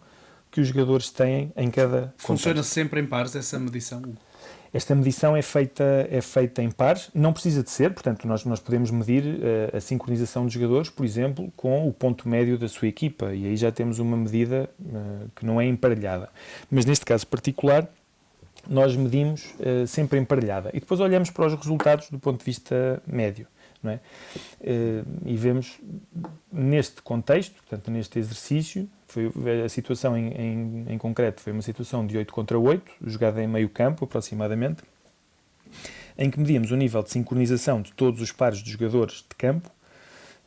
[0.50, 2.14] que os jogadores têm em cada.
[2.16, 2.72] Funciona contexto.
[2.72, 4.02] sempre em pares essa medição?
[4.72, 8.58] Esta medição é feita, é feita em pares, não precisa de ser, portanto, nós, nós
[8.58, 12.88] podemos medir uh, a sincronização dos jogadores, por exemplo, com o ponto médio da sua
[12.88, 16.28] equipa, e aí já temos uma medida uh, que não é emparelhada.
[16.68, 17.88] Mas neste caso particular,
[18.68, 23.03] nós medimos uh, sempre emparelhada e depois olhamos para os resultados do ponto de vista
[23.07, 23.46] médio.
[23.83, 24.00] Não é?
[25.27, 25.79] e vemos
[26.50, 29.31] neste contexto, portanto, neste exercício, foi
[29.62, 33.46] a situação em, em, em, concreto foi uma situação de 8 contra 8, jogada em
[33.46, 34.83] meio campo aproximadamente,
[36.16, 39.70] em que medíamos o nível de sincronização de todos os pares de jogadores de campo,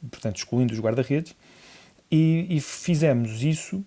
[0.10, 1.36] portanto excluindo os guarda-redes,
[2.10, 3.84] e, e, fizemos isso.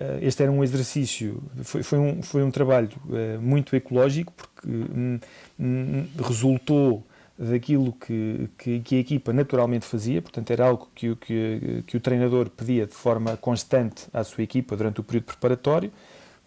[0.00, 4.66] Uh, este era um exercício, foi, foi, um, foi um trabalho uh, muito ecológico, porque
[4.66, 5.20] um,
[5.58, 7.04] um, resultou
[7.38, 12.00] daquilo que, que, que, a equipa naturalmente fazia, portanto era algo que, que, que o
[12.00, 15.92] treinador pedia de forma constante à sua equipa durante o período preparatório,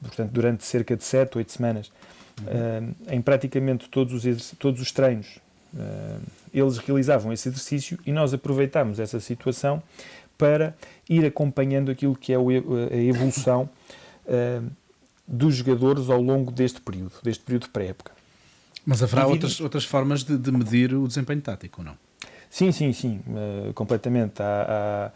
[0.01, 1.91] portanto durante cerca de 7, 8 semanas,
[2.41, 2.47] uhum.
[2.47, 5.37] uh, em praticamente todos os, todos os treinos,
[6.53, 9.81] eles realizavam esse exercício e nós aproveitámos essa situação
[10.37, 10.75] para
[11.09, 13.69] ir acompanhando aquilo que é a evolução
[14.25, 14.69] uh,
[15.27, 18.11] dos jogadores ao longo deste período, deste período de pré-época.
[18.85, 21.95] Mas haverá outras, outras formas de, de, medir o desempenho tático, não?
[22.49, 24.41] Sim, sim, sim, uh, completamente.
[24.43, 25.11] Há,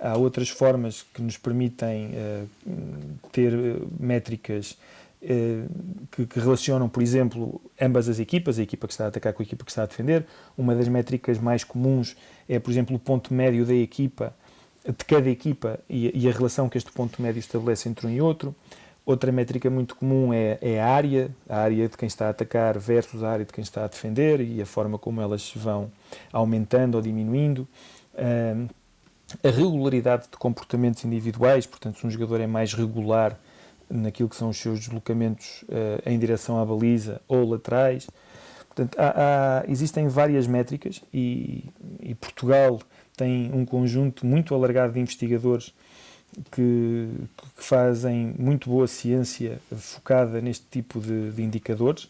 [0.00, 2.48] há, há, outras formas que nos permitem uh,
[3.30, 4.76] ter eh, métricas
[6.10, 9.40] que, que, relacionam, por exemplo, ambas as equipas, a equipa que está a atacar com
[9.40, 10.26] a equipa que está a defender.
[10.58, 12.16] Uma das métricas mais comuns
[12.48, 14.34] é, por exemplo, o ponto médio da equipa,
[14.84, 18.20] de cada equipa e, e a relação que este ponto médio estabelece entre um e
[18.20, 18.54] outro.
[19.04, 22.78] Outra métrica muito comum é, é, a área, a área de quem está a atacar
[22.78, 25.90] versus a área de quem está a defender e a forma como elas vão
[26.32, 27.66] aumentando ou diminuindo.
[28.14, 28.68] Um,
[29.42, 33.36] a regularidade de comportamentos individuais, portanto, se um jogador é mais regular
[33.90, 38.06] naquilo que são os seus deslocamentos uh, em direção à baliza ou laterais.
[38.68, 41.64] Portanto, há, há, existem várias métricas e,
[42.00, 42.80] e Portugal
[43.16, 45.74] tem um conjunto muito alargado de investigadores
[46.50, 47.08] que,
[47.56, 52.08] que, fazem muito boa ciência focada neste tipo de, de indicadores.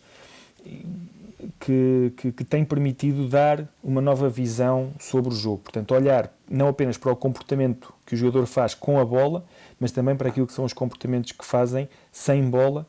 [1.58, 5.58] que, que, que, tem permitido dar uma nova visão sobre o jogo.
[5.58, 9.44] Portanto, olhar não apenas para o comportamento que o jogador faz com a bola,
[9.80, 12.86] mas também para aquilo que são os comportamentos que fazem sem bola,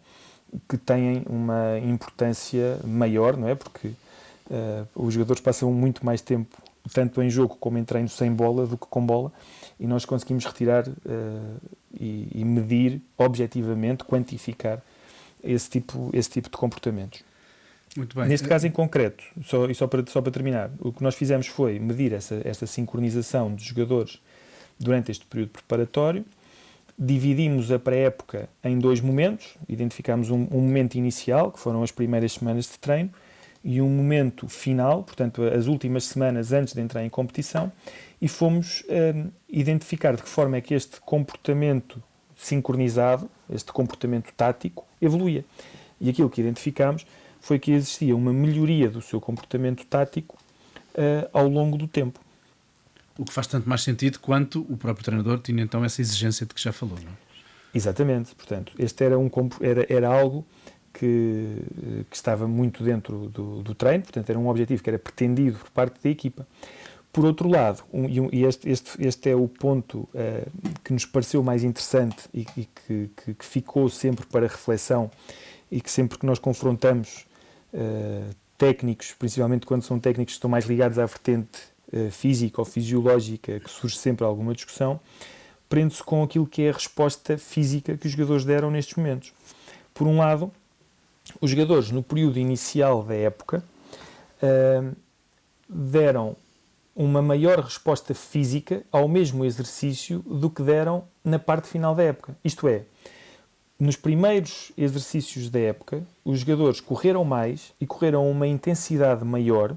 [0.69, 3.55] que têm uma importância maior, não é?
[3.55, 6.55] Porque uh, os jogadores passam muito mais tempo,
[6.91, 9.31] tanto em jogo como em treino, sem bola do que com bola,
[9.79, 11.61] e nós conseguimos retirar uh,
[11.97, 14.81] e, e medir objetivamente, quantificar
[15.43, 17.23] esse tipo, esse tipo de comportamentos.
[17.95, 18.27] Muito bem.
[18.27, 21.47] Neste caso em concreto, só, e só para, só para terminar, o que nós fizemos
[21.47, 24.19] foi medir essa, essa sincronização dos jogadores
[24.79, 26.25] durante este período preparatório.
[26.97, 32.33] Dividimos a pré-época em dois momentos, identificámos um, um, momento inicial, que foram as primeiras
[32.33, 33.11] semanas de treino,
[33.63, 37.71] e um momento final, portanto, as últimas semanas antes de entrar em competição,
[38.21, 42.01] e fomos hum, identificar de que forma é que este comportamento
[42.35, 45.45] sincronizado, este comportamento tático, evoluía.
[45.99, 47.05] E aquilo que identificámos
[47.39, 50.37] foi que existia uma melhoria do seu comportamento tático
[50.95, 52.19] uh, ao longo do tempo.
[53.17, 56.53] O que faz tanto mais sentido quanto o próprio treinador tinha então essa exigência de
[56.53, 57.15] que já falou, não é?
[57.75, 60.45] Exatamente, portanto, este era, um, era, era algo
[60.93, 61.57] que,
[62.09, 65.69] que estava muito dentro do, do, treino, portanto, era um objetivo que era pretendido por
[65.71, 66.47] parte da equipa.
[67.11, 71.43] Por outro lado, um, e este, este, este é o ponto uh, que nos pareceu
[71.43, 75.11] mais interessante e, e que, que, que, ficou sempre para reflexão
[75.71, 77.27] e que sempre que nós confrontamos
[77.71, 81.59] uh, técnicos, principalmente quando são técnicos que estão mais ligados à vertente
[81.91, 84.99] uh, física ou fisiológica, que surge sempre alguma discussão,
[85.69, 89.33] prende-se com aquilo que é a resposta física que os jogadores deram nestes momentos.
[89.93, 90.51] Por um lado,
[91.39, 93.63] os jogadores no período inicial da época
[94.41, 94.95] uh,
[95.67, 96.35] deram
[96.95, 102.35] uma maior resposta física ao mesmo exercício do que deram na parte final da época.
[102.43, 102.83] Isto é,
[103.79, 109.75] nos primeiros exercícios da época, os jogadores correram mais e correram uma intensidade maior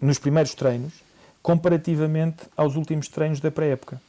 [0.00, 0.94] nos primeiros treinos,
[1.42, 4.00] comparativamente aos últimos treinos da pré-época.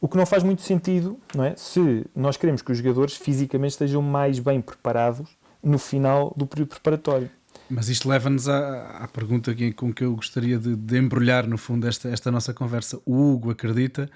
[0.00, 1.56] O que não faz muito sentido, não é?
[1.56, 5.28] Se nós queremos que os jogadores fisicamente estejam mais bem preparados
[5.64, 7.30] no final do período preparatório.
[7.68, 11.88] Mas isto leva-nos à, à, pergunta com que eu gostaria de, de embrulhar, no fundo,
[11.88, 13.00] esta, esta nossa conversa.
[13.06, 14.10] O Hugo acredita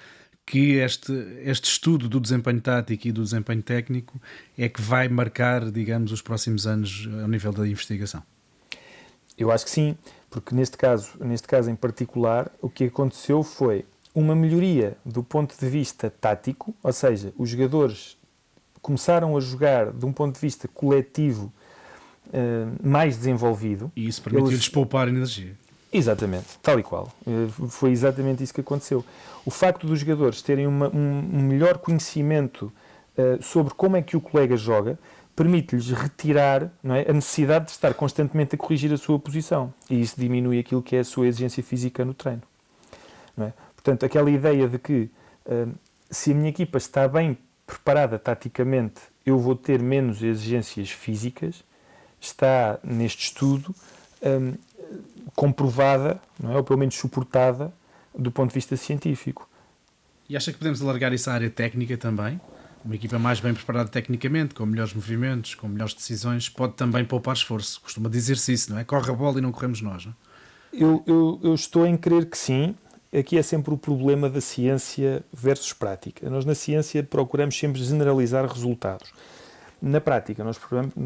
[0.44, 1.12] que este,
[1.44, 4.20] este estudo do desempenho tático e do desempenho técnico
[4.56, 8.22] é que vai marcar, digamos, os próximos anos ao nível da investigação?
[9.36, 9.96] Eu acho que sim,
[10.28, 13.84] porque neste caso, neste caso em particular, o que aconteceu foi
[14.14, 18.17] uma melhoria do ponto de vista tático, ou seja, os jogadores
[18.80, 21.52] começaram a jogar de um ponto de vista coletivo
[22.28, 23.90] uh, mais desenvolvido.
[23.94, 24.68] E isso permitiu-lhes Eles...
[24.68, 25.54] poupar energia.
[25.92, 27.10] Exatamente, tal e qual.
[27.26, 29.02] Eh, foi exatamente isso que aconteceu.
[29.44, 32.70] O facto dos jogadores terem uma, um, melhor conhecimento
[33.16, 34.98] uh, sobre como é que o colega joga
[35.34, 39.72] permite-lhes retirar é, a necessidade de estar constantemente a corrigir a sua posição.
[39.88, 42.42] E isso diminui aquilo que é a sua exigência física no treino.
[43.38, 43.52] É?
[43.74, 45.08] Portanto, aquela ideia de que
[45.46, 45.72] uh,
[46.10, 47.38] se a minha equipa está bem
[47.68, 51.62] preparada taticamente, eu vou ter menos exigências físicas,
[52.18, 53.74] está neste estudo
[54.22, 54.54] um,
[55.36, 56.56] comprovada, não é?
[56.56, 57.70] ou pelo menos suportada,
[58.18, 59.46] do ponto de vista científico.
[60.28, 62.40] E acha que podemos alargar isso à área técnica também?
[62.82, 67.34] Uma equipa mais bem preparada tecnicamente, com melhores movimentos, com melhores decisões, pode também poupar
[67.34, 67.82] esforço.
[67.82, 68.84] Costuma dizer-se isso, não é?
[68.84, 70.14] Corre a bola e não corremos nós, não é?
[70.72, 72.74] Eu, eu, eu estou em crer que sim.
[73.16, 76.28] Aqui é sempre o problema da ciência versus prática.
[76.28, 79.12] Nós, na ciência, procuramos sempre generalizar resultados
[79.80, 80.58] na prática, nós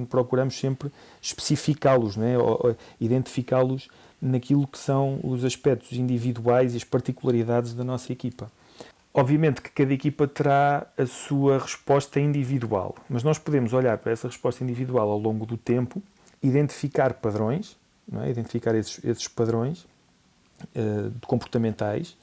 [0.09, 2.35] procuramos sempre especificá-los, né?
[3.01, 3.89] identificá-los
[4.21, 8.51] naquilo que são os aspectos individuais e as particularidades da nossa equipa.
[9.13, 14.27] Obviamente que cada equipa terá a sua resposta individual, mas nós podemos olhar para essa
[14.27, 16.03] resposta individual ao longo do tempo,
[16.43, 17.77] identificar padrões,
[18.11, 18.31] é?
[18.31, 19.87] identificar esses, esses padrões
[21.27, 22.17] comportamentais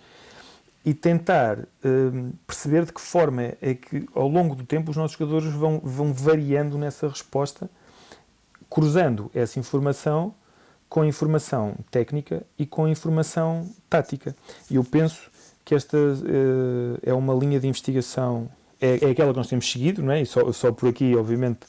[0.86, 5.17] e tentar uh, perceber de que forma é que, ao longo do tempo, os nossos
[5.17, 7.69] jogadores vão, vão variando nessa resposta,
[8.69, 10.34] cruzando essa informação
[10.88, 14.36] com informação técnica e com informação tática.
[14.71, 15.30] E eu penso
[15.63, 18.49] que esta uh, é uma linha de investigação,
[18.82, 20.21] é, é, aquela que nós temos seguido, não é?
[20.21, 21.60] E só, só por aqui, obviamente,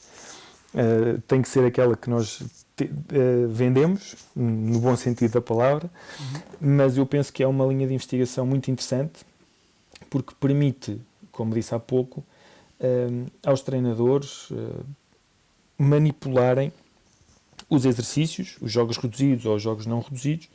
[0.73, 2.41] uh, tem que ser aquela que nós
[2.87, 5.89] te, uh, vendemos, no bom sentido da palavra,
[6.19, 6.41] uhum.
[6.77, 9.25] mas eu penso que é uma linha de investigação muito interessante,
[10.09, 10.99] porque permite,
[11.31, 12.23] como disse há pouco,
[13.45, 14.49] aos treinadores
[15.77, 16.73] manipularem
[17.69, 20.49] os exercícios, os jogos reduzidos ou os jogos não reduzidos,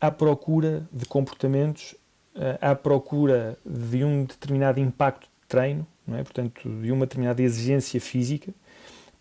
[0.00, 1.94] à procura de comportamentos,
[2.60, 6.24] à procura de um determinado impacto de treino, não é?
[6.24, 8.52] portanto, de uma determinada exigência física,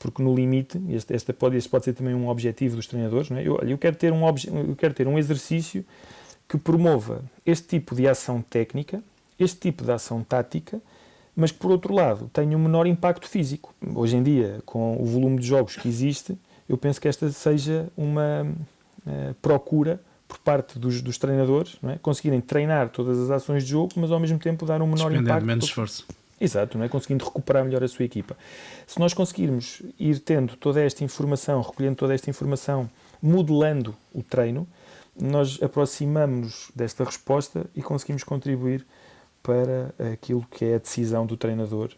[0.01, 3.37] porque no limite, este, este, pode, este pode ser também um objetivo dos treinadores, não
[3.37, 3.47] é?
[3.47, 5.85] eu, eu, quero ter um eu quero ter um exercício
[6.49, 9.03] que promova este tipo de ação técnica,
[9.39, 10.81] este tipo de ação tática,
[11.35, 13.73] mas que por outro lado tenha um menor impacto físico.
[13.95, 16.37] Hoje em dia, com o volume de jogos que existe,
[16.67, 18.43] eu penso que esta seja uma
[19.05, 21.97] uh, procura por parte dos, dos treinadores, é?
[21.99, 25.45] conseguirem treinar todas as ações de jogo, mas ao mesmo tempo dar um menor impacto.
[25.45, 26.07] menos esforço.
[26.41, 26.89] Exato, não é?
[26.89, 28.35] conseguindo recuperar melhor a sua equipa.
[28.87, 32.89] Se nós conseguirmos ir tendo toda esta informação, recolhendo toda esta informação,
[33.21, 34.67] modelando o treino,
[35.15, 38.83] nós aproximamos-nos desta resposta e conseguimos contribuir
[39.43, 41.91] para aquilo que é a decisão do treinador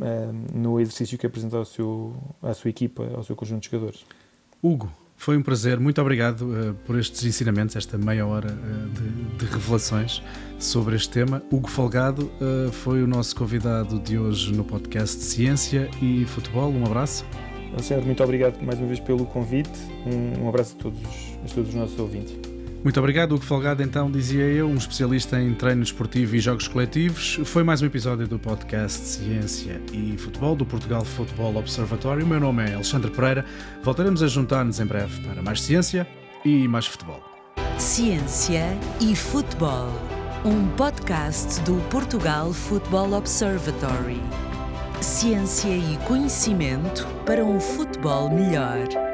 [0.00, 4.04] eh, no exercício que apresenta ao seu, à sua equipa, ao seu conjunto de jogadores.
[4.62, 4.92] Hugo,
[5.22, 9.52] foi um prazer, muito obrigado uh, por estes ensinamentos, esta meia hora uh, de, de,
[9.52, 10.20] revelações
[10.58, 11.40] sobre este tema.
[11.48, 16.72] Hugo Folgado uh, foi o nosso convidado de hoje no podcast Ciência e Futebol.
[16.72, 17.24] Um abraço.
[17.72, 19.70] Alexandre, muito obrigado mais uma vez pelo convite.
[20.04, 21.00] Um, um abraço a todos,
[21.44, 22.51] a todos os nossos ouvintes.
[22.82, 27.38] Muito obrigado, Hugo Folgado, então, dizia eu, um especialista em treino esportivo e jogos coletivos.
[27.44, 32.24] Foi mais um episódio do podcast Ciência e Futebol do Portugal Futebol Observatório.
[32.24, 33.44] O meu nome é Alexandre Pereira.
[33.84, 36.08] Voltaremos a juntar-nos em breve para mais ciência
[36.44, 37.22] e mais futebol.
[37.78, 39.88] Ciência e Futebol,
[40.44, 44.20] um podcast do Portugal Futebol Observatory.
[45.00, 49.11] Ciência e conhecimento para um futebol melhor.